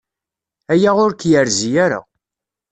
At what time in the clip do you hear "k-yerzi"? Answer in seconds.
1.13-1.69